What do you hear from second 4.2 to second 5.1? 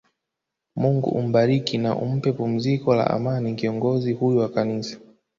wa kanisa